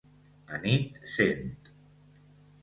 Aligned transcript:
Anit 0.53 0.97
sent 1.11 1.53